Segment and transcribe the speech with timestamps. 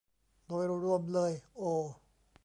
[0.47, 1.61] โดยรวมเลยโอ